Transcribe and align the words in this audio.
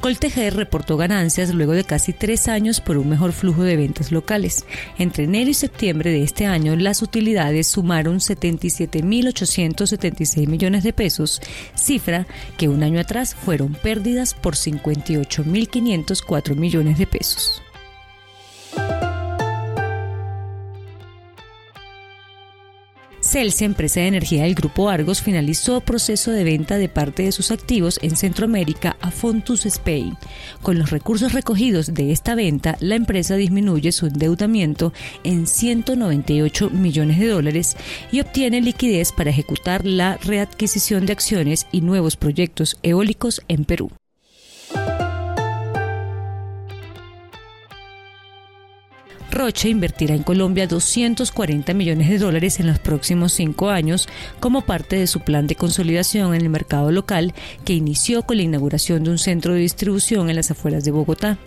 Coltejer 0.00 0.54
reportó 0.54 0.96
ganancias 0.96 1.52
luego 1.52 1.72
de 1.72 1.82
casi 1.82 2.12
tres 2.12 2.46
años 2.46 2.80
por 2.80 2.98
un 2.98 3.08
mejor 3.08 3.32
flujo 3.32 3.64
de 3.64 3.76
ventas 3.76 4.12
locales. 4.12 4.64
Entre 4.96 5.24
enero 5.24 5.50
y 5.50 5.54
septiembre 5.54 6.12
de 6.12 6.22
este 6.22 6.46
año, 6.46 6.76
las 6.76 7.02
utilidades 7.02 7.66
sumaron 7.66 8.20
77.876 8.20 10.46
millones 10.46 10.84
de 10.84 10.92
pesos, 10.92 11.42
cifra 11.74 12.28
que 12.56 12.68
un 12.68 12.84
año 12.84 13.00
atrás 13.00 13.34
fueron 13.34 13.74
pérdidas 13.74 14.34
por 14.34 14.54
58.504 14.54 16.54
millones 16.54 16.96
de 16.98 17.08
pesos. 17.08 17.60
Celsia, 23.28 23.66
empresa 23.66 24.00
de 24.00 24.06
energía 24.06 24.44
del 24.44 24.54
Grupo 24.54 24.88
Argos, 24.88 25.20
finalizó 25.20 25.82
proceso 25.82 26.30
de 26.30 26.44
venta 26.44 26.78
de 26.78 26.88
parte 26.88 27.24
de 27.24 27.32
sus 27.32 27.50
activos 27.50 28.00
en 28.00 28.16
Centroamérica 28.16 28.96
a 29.02 29.10
Fontus 29.10 29.66
Spain. 29.66 30.16
Con 30.62 30.78
los 30.78 30.88
recursos 30.88 31.34
recogidos 31.34 31.92
de 31.92 32.10
esta 32.10 32.34
venta, 32.34 32.78
la 32.80 32.94
empresa 32.94 33.36
disminuye 33.36 33.92
su 33.92 34.06
endeudamiento 34.06 34.94
en 35.24 35.46
198 35.46 36.70
millones 36.70 37.18
de 37.18 37.28
dólares 37.28 37.76
y 38.10 38.20
obtiene 38.20 38.62
liquidez 38.62 39.12
para 39.12 39.28
ejecutar 39.28 39.84
la 39.84 40.16
readquisición 40.16 41.04
de 41.04 41.12
acciones 41.12 41.66
y 41.70 41.82
nuevos 41.82 42.16
proyectos 42.16 42.78
eólicos 42.82 43.42
en 43.48 43.66
Perú. 43.66 43.90
Roche 49.30 49.68
invertirá 49.68 50.14
en 50.14 50.22
Colombia 50.22 50.66
240 50.66 51.74
millones 51.74 52.08
de 52.08 52.18
dólares 52.18 52.60
en 52.60 52.66
los 52.66 52.78
próximos 52.78 53.32
cinco 53.32 53.68
años 53.68 54.08
como 54.40 54.62
parte 54.62 54.96
de 54.96 55.06
su 55.06 55.20
plan 55.20 55.46
de 55.46 55.54
consolidación 55.54 56.34
en 56.34 56.42
el 56.42 56.48
mercado 56.48 56.90
local 56.90 57.34
que 57.64 57.74
inició 57.74 58.22
con 58.22 58.38
la 58.38 58.42
inauguración 58.44 59.04
de 59.04 59.10
un 59.10 59.18
centro 59.18 59.54
de 59.54 59.60
distribución 59.60 60.30
en 60.30 60.36
las 60.36 60.50
afueras 60.50 60.84
de 60.84 60.90
Bogotá. 60.90 61.38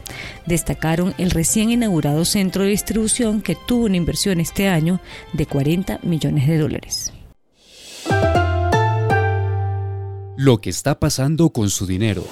Destacaron 0.45 1.13
el 1.17 1.31
recién 1.31 1.71
inaugurado 1.71 2.25
centro 2.25 2.63
de 2.63 2.69
distribución 2.69 3.41
que 3.41 3.57
tuvo 3.67 3.85
una 3.85 3.97
inversión 3.97 4.39
este 4.39 4.67
año 4.67 4.99
de 5.33 5.45
40 5.45 5.99
millones 6.03 6.47
de 6.47 6.57
dólares. 6.57 7.13
Lo 10.37 10.59
que 10.59 10.69
está 10.69 10.99
pasando 10.99 11.51
con 11.51 11.69
su 11.69 11.85
dinero. 11.85 12.25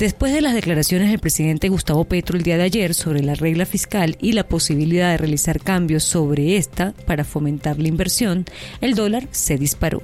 Después 0.00 0.32
de 0.32 0.40
las 0.40 0.54
declaraciones 0.54 1.10
del 1.10 1.18
presidente 1.18 1.68
Gustavo 1.68 2.06
Petro 2.06 2.38
el 2.38 2.42
día 2.42 2.56
de 2.56 2.62
ayer 2.62 2.94
sobre 2.94 3.22
la 3.22 3.34
regla 3.34 3.66
fiscal 3.66 4.16
y 4.18 4.32
la 4.32 4.48
posibilidad 4.48 5.10
de 5.10 5.18
realizar 5.18 5.60
cambios 5.60 6.04
sobre 6.04 6.56
esta 6.56 6.94
para 7.04 7.22
fomentar 7.22 7.78
la 7.78 7.88
inversión, 7.88 8.46
el 8.80 8.94
dólar 8.94 9.28
se 9.30 9.58
disparó. 9.58 10.00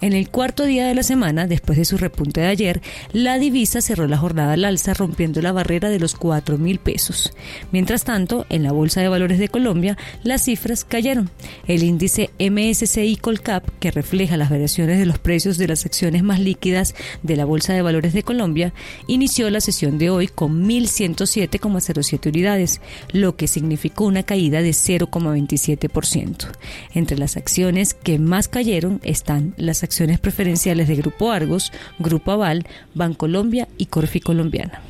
En 0.00 0.12
el 0.12 0.30
cuarto 0.30 0.64
día 0.64 0.86
de 0.86 0.94
la 0.94 1.02
semana, 1.02 1.46
después 1.46 1.78
de 1.78 1.84
su 1.84 1.96
repunte 1.96 2.40
de 2.40 2.46
ayer, 2.46 2.80
la 3.12 3.38
divisa 3.38 3.80
cerró 3.80 4.06
la 4.06 4.16
jornada 4.16 4.54
al 4.54 4.64
alza 4.64 4.94
rompiendo 4.94 5.42
la 5.42 5.52
barrera 5.52 5.90
de 5.90 6.00
los 6.00 6.14
4 6.14 6.58
mil 6.58 6.78
pesos. 6.78 7.32
Mientras 7.72 8.04
tanto, 8.04 8.46
en 8.48 8.62
la 8.62 8.72
Bolsa 8.72 9.00
de 9.00 9.08
Valores 9.08 9.38
de 9.38 9.48
Colombia, 9.48 9.96
las 10.22 10.42
cifras 10.42 10.84
cayeron. 10.84 11.30
El 11.66 11.82
índice 11.82 12.30
MSCI 12.38 13.16
Colcap, 13.16 13.68
que 13.78 13.90
refleja 13.90 14.36
las 14.36 14.50
variaciones 14.50 14.98
de 14.98 15.06
los 15.06 15.18
precios 15.18 15.58
de 15.58 15.68
las 15.68 15.86
acciones 15.86 16.22
más 16.22 16.40
líquidas 16.40 16.94
de 17.22 17.36
la 17.36 17.44
Bolsa 17.44 17.72
de 17.72 17.82
Valores 17.82 18.12
de 18.12 18.22
Colombia, 18.22 18.72
inició 19.06 19.50
la 19.50 19.60
sesión 19.60 19.98
de 19.98 20.10
hoy 20.10 20.28
con 20.28 20.66
1.107,07 20.66 22.28
unidades, 22.28 22.80
lo 23.12 23.36
que 23.36 23.48
significó 23.48 24.04
una 24.06 24.22
caída 24.22 24.62
de 24.62 24.70
0,27%. 24.70 26.48
Entre 26.94 27.18
las 27.18 27.36
acciones 27.36 27.94
que 27.94 28.18
más 28.18 28.48
cayeron 28.48 29.00
están 29.02 29.54
las 29.60 29.82
acciones 29.82 30.18
preferenciales 30.18 30.88
de 30.88 30.96
Grupo 30.96 31.30
Argos, 31.30 31.72
Grupo 31.98 32.32
Aval, 32.32 32.66
Bancolombia 32.94 33.68
y 33.78 33.86
Corfi 33.86 34.20
Colombiana. 34.20 34.80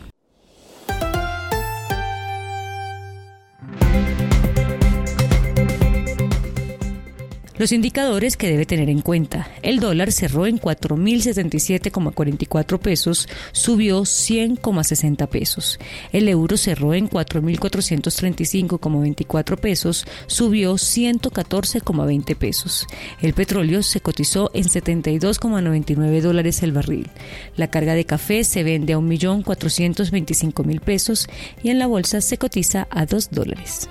Los 7.60 7.72
indicadores 7.72 8.36
que 8.38 8.48
debe 8.48 8.64
tener 8.64 8.88
en 8.88 9.02
cuenta. 9.02 9.50
El 9.60 9.80
dólar 9.80 10.12
cerró 10.12 10.46
en 10.46 10.58
4.077,44 10.58 12.78
pesos, 12.78 13.28
subió 13.52 14.00
100,60 14.00 15.28
pesos. 15.28 15.78
El 16.10 16.30
euro 16.30 16.56
cerró 16.56 16.94
en 16.94 17.10
4.435,24 17.10 19.58
pesos, 19.58 20.06
subió 20.26 20.72
114,20 20.72 22.34
pesos. 22.34 22.86
El 23.20 23.34
petróleo 23.34 23.82
se 23.82 24.00
cotizó 24.00 24.50
en 24.54 24.64
72,99 24.64 26.22
dólares 26.22 26.62
el 26.62 26.72
barril. 26.72 27.10
La 27.56 27.68
carga 27.68 27.92
de 27.92 28.06
café 28.06 28.42
se 28.42 28.62
vende 28.62 28.94
a 28.94 28.98
1.425.000 28.98 30.80
pesos 30.80 31.28
y 31.62 31.68
en 31.68 31.78
la 31.78 31.86
bolsa 31.86 32.22
se 32.22 32.38
cotiza 32.38 32.88
a 32.90 33.04
2 33.04 33.30
dólares. 33.30 33.90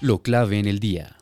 Lo 0.00 0.22
clave 0.22 0.60
en 0.60 0.66
el 0.66 0.78
día. 0.78 1.16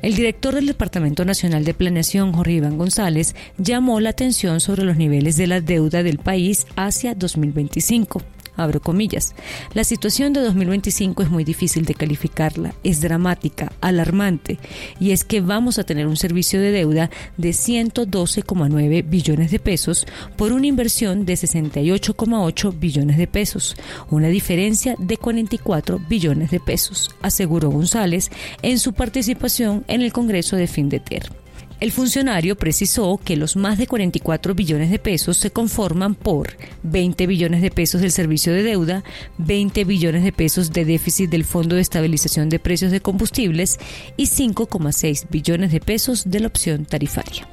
El 0.00 0.14
director 0.14 0.54
del 0.54 0.66
Departamento 0.66 1.24
Nacional 1.24 1.64
de 1.64 1.74
Planeación, 1.74 2.32
Jorge 2.32 2.52
Iván 2.52 2.78
González, 2.78 3.34
llamó 3.58 4.00
la 4.00 4.10
atención 4.10 4.60
sobre 4.60 4.84
los 4.84 4.96
niveles 4.96 5.36
de 5.36 5.48
la 5.48 5.60
deuda 5.60 6.02
del 6.04 6.18
país 6.18 6.66
hacia 6.76 7.14
2025 7.14 8.22
abro 8.56 8.80
comillas. 8.80 9.34
La 9.74 9.84
situación 9.84 10.32
de 10.32 10.40
2025 10.40 11.22
es 11.22 11.30
muy 11.30 11.44
difícil 11.44 11.84
de 11.84 11.94
calificarla, 11.94 12.74
es 12.84 13.00
dramática, 13.00 13.72
alarmante, 13.80 14.58
y 15.00 15.10
es 15.10 15.24
que 15.24 15.40
vamos 15.40 15.78
a 15.78 15.84
tener 15.84 16.06
un 16.06 16.16
servicio 16.16 16.60
de 16.60 16.72
deuda 16.72 17.10
de 17.36 17.50
112,9 17.50 19.08
billones 19.08 19.50
de 19.50 19.58
pesos 19.58 20.06
por 20.36 20.52
una 20.52 20.66
inversión 20.66 21.24
de 21.24 21.34
68,8 21.34 22.78
billones 22.78 23.16
de 23.16 23.26
pesos, 23.26 23.76
una 24.10 24.28
diferencia 24.28 24.94
de 24.98 25.16
44 25.16 26.00
billones 26.08 26.50
de 26.50 26.60
pesos, 26.60 27.10
aseguró 27.22 27.70
González 27.70 28.30
en 28.62 28.78
su 28.78 28.92
participación 28.92 29.84
en 29.88 30.02
el 30.02 30.12
Congreso 30.12 30.56
de 30.56 30.66
fin 30.66 30.88
de 30.88 31.00
termo. 31.00 31.41
El 31.82 31.90
funcionario 31.90 32.54
precisó 32.54 33.18
que 33.24 33.36
los 33.36 33.56
más 33.56 33.76
de 33.76 33.88
44 33.88 34.54
billones 34.54 34.88
de 34.88 35.00
pesos 35.00 35.36
se 35.36 35.50
conforman 35.50 36.14
por 36.14 36.56
20 36.84 37.26
billones 37.26 37.60
de 37.60 37.72
pesos 37.72 38.00
del 38.00 38.12
servicio 38.12 38.52
de 38.52 38.62
deuda, 38.62 39.02
20 39.38 39.82
billones 39.82 40.22
de 40.22 40.30
pesos 40.30 40.72
de 40.72 40.84
déficit 40.84 41.28
del 41.28 41.42
Fondo 41.42 41.74
de 41.74 41.82
Estabilización 41.82 42.50
de 42.50 42.60
Precios 42.60 42.92
de 42.92 43.00
Combustibles 43.00 43.80
y 44.16 44.26
5,6 44.26 45.26
billones 45.28 45.72
de 45.72 45.80
pesos 45.80 46.30
de 46.30 46.38
la 46.38 46.46
opción 46.46 46.84
tarifaria. 46.84 47.48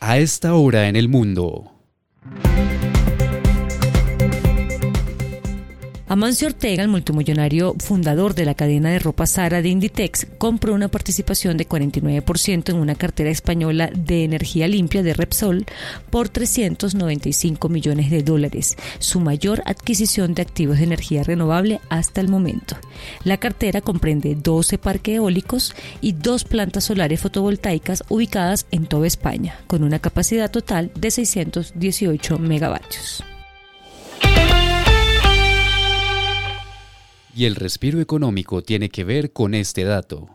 A 0.00 0.16
esta 0.16 0.54
hora 0.54 0.88
en 0.88 0.96
el 0.96 1.10
mundo. 1.10 1.75
Amancio 6.16 6.48
Ortega, 6.48 6.82
el 6.82 6.88
multimillonario 6.88 7.74
fundador 7.78 8.34
de 8.34 8.46
la 8.46 8.54
cadena 8.54 8.88
de 8.88 8.98
ropa 8.98 9.26
Sara 9.26 9.60
de 9.60 9.68
Inditex, 9.68 10.26
compró 10.38 10.72
una 10.72 10.88
participación 10.88 11.58
de 11.58 11.68
49% 11.68 12.70
en 12.70 12.76
una 12.76 12.94
cartera 12.94 13.28
española 13.28 13.90
de 13.94 14.24
energía 14.24 14.66
limpia 14.66 15.02
de 15.02 15.12
Repsol 15.12 15.66
por 16.08 16.30
395 16.30 17.68
millones 17.68 18.10
de 18.10 18.22
dólares, 18.22 18.78
su 18.98 19.20
mayor 19.20 19.62
adquisición 19.66 20.32
de 20.32 20.40
activos 20.40 20.78
de 20.78 20.84
energía 20.84 21.22
renovable 21.22 21.80
hasta 21.90 22.22
el 22.22 22.28
momento. 22.28 22.78
La 23.22 23.36
cartera 23.36 23.82
comprende 23.82 24.36
12 24.36 24.78
parques 24.78 25.16
eólicos 25.16 25.74
y 26.00 26.12
dos 26.12 26.44
plantas 26.44 26.84
solares 26.84 27.20
fotovoltaicas 27.20 28.04
ubicadas 28.08 28.64
en 28.70 28.86
toda 28.86 29.06
España, 29.06 29.60
con 29.66 29.84
una 29.84 29.98
capacidad 29.98 30.50
total 30.50 30.90
de 30.94 31.10
618 31.10 32.38
megavatios. 32.38 33.22
Y 37.36 37.44
el 37.44 37.54
respiro 37.54 38.00
económico 38.00 38.62
tiene 38.62 38.88
que 38.88 39.04
ver 39.04 39.34
con 39.34 39.52
este 39.52 39.84
dato. 39.84 40.30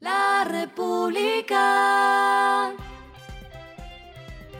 La 0.00 0.44
República. 0.44 1.56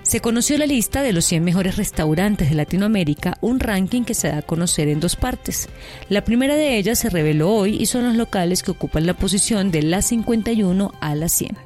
Se 0.03 0.21
conoció 0.21 0.57
la 0.57 0.67
lista 0.67 1.03
de 1.03 1.13
los 1.13 1.25
100 1.25 1.43
mejores 1.43 1.77
restaurantes 1.77 2.49
de 2.49 2.55
Latinoamérica, 2.55 3.39
un 3.41 3.59
ranking 3.59 4.05
que 4.05 4.15
se 4.15 4.29
da 4.29 4.39
a 4.39 4.43
conocer 4.43 4.87
en 4.87 5.01
dos 5.01 5.17
partes. 5.17 5.69
La 6.09 6.23
primera 6.25 6.55
de 6.55 6.79
ellas 6.79 7.01
se 7.01 7.11
reveló 7.11 7.53
hoy 7.53 7.77
y 7.81 7.87
son 7.87 8.05
los 8.05 8.15
locales 8.15 8.63
que 8.63 8.71
ocupan 8.71 9.05
la 9.05 9.15
posición 9.15 9.73
de 9.73 9.83
la 9.83 10.01
51 10.01 10.93
a 11.01 11.15
la 11.17 11.29
100. 11.29 11.59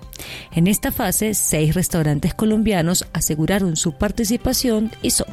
En 0.53 0.69
esta 0.69 0.91
fase, 0.91 1.35
seis 1.35 1.75
restaurantes 1.75 2.32
colombianos 2.32 3.06
aseguraron 3.12 3.76
su 3.76 3.93
participación 3.93 4.91
y 5.03 5.11
son 5.11 5.26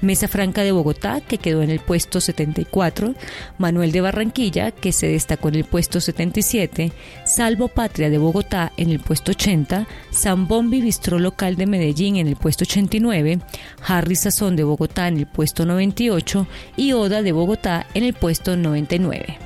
Mesa 0.00 0.28
Franca 0.28 0.62
de 0.62 0.72
Bogotá, 0.72 1.20
que 1.20 1.38
quedó 1.38 1.62
en 1.62 1.70
el 1.70 1.80
puesto 1.80 2.20
74, 2.20 3.14
Manuel 3.58 3.92
de 3.92 4.00
Barranquilla, 4.00 4.70
que 4.70 4.92
se 4.92 5.06
destacó 5.06 5.48
en 5.48 5.56
el 5.56 5.64
puesto 5.64 6.00
77, 6.00 6.92
Salvo 7.24 7.68
Patria 7.68 8.10
de 8.10 8.18
Bogotá 8.18 8.72
en 8.76 8.90
el 8.90 9.00
puesto 9.00 9.32
80, 9.32 9.86
Zambombi 10.12 10.80
Bistró 10.80 11.18
Local 11.18 11.56
de 11.56 11.66
Medellín 11.66 12.16
en 12.16 12.28
el 12.28 12.36
puesto 12.36 12.64
89, 12.64 13.40
Harry 13.86 14.16
Sazón 14.16 14.56
de 14.56 14.64
Bogotá 14.64 15.08
en 15.08 15.18
el 15.18 15.26
puesto 15.26 15.66
98 15.66 16.46
y 16.76 16.92
Oda 16.92 17.22
de 17.22 17.32
Bogotá 17.32 17.86
en 17.94 18.04
el 18.04 18.14
puesto 18.14 18.56
99. 18.56 19.38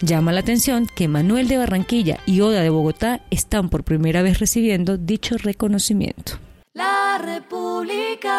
Llama 0.00 0.32
la 0.32 0.40
atención 0.40 0.86
que 0.86 1.08
Manuel 1.08 1.48
de 1.48 1.56
Barranquilla 1.56 2.18
y 2.26 2.40
Oda 2.40 2.62
de 2.62 2.70
Bogotá 2.70 3.20
están 3.30 3.68
por 3.70 3.84
primera 3.84 4.22
vez 4.22 4.38
recibiendo 4.38 4.98
dicho 4.98 5.36
reconocimiento. 5.38 6.38
La 6.76 7.18
República. 7.18 8.34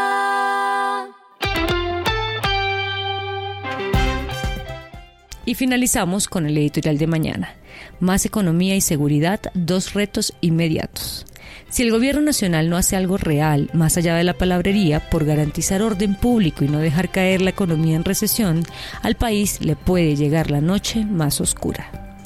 Y 5.46 5.56
finalizamos 5.56 6.28
con 6.28 6.46
el 6.46 6.58
editorial 6.58 6.98
de 6.98 7.08
mañana. 7.08 7.56
Más 8.02 8.26
economía 8.26 8.76
y 8.76 8.82
seguridad, 8.82 9.40
dos 9.54 9.94
retos 9.94 10.34
inmediatos. 10.42 11.26
Si 11.70 11.84
el 11.84 11.92
gobierno 11.92 12.20
nacional 12.20 12.70
no 12.70 12.76
hace 12.76 12.98
algo 12.98 13.16
real, 13.16 13.70
más 13.72 13.96
allá 13.96 14.18
de 14.18 14.26
la 14.26 14.34
palabrería, 14.34 15.10
por 15.10 15.24
garantizar 15.24 15.82
orden 15.82 16.16
público 16.16 16.66
y 16.66 16.68
no 16.68 16.80
dejar 16.80 17.12
caer 17.12 17.42
la 17.42 17.52
economía 17.52 17.96
en 17.96 18.04
recesión, 18.04 18.66
al 19.02 19.16
país 19.16 19.62
le 19.62 19.78
puede 19.78 20.18
llegar 20.18 20.52
la 20.52 20.60
noche 20.60 21.06
más 21.06 21.40
oscura. 21.40 22.18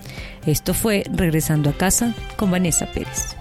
Esto 0.47 0.73
fue 0.73 1.03
Regresando 1.13 1.69
a 1.69 1.73
casa 1.73 2.15
con 2.35 2.49
Vanessa 2.49 2.87
Pérez. 2.87 3.35